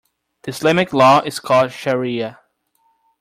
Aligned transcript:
The 0.41 0.49
Islamic 0.49 0.93
law 0.93 1.19
is 1.19 1.39
called 1.39 1.69
shariah. 1.69 2.37